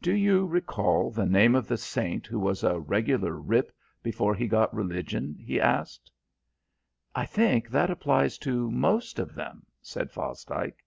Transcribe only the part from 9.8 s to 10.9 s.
said Fosdike.